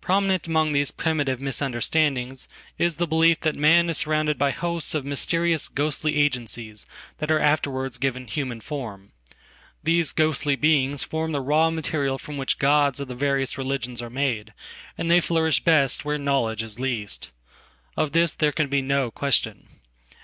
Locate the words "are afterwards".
7.30-7.96